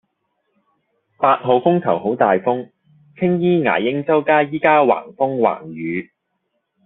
[1.19, 2.71] 八號風球好大風，
[3.19, 6.09] 青衣牙鷹洲街依家橫風橫雨